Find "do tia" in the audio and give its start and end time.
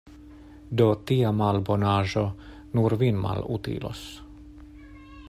0.81-1.33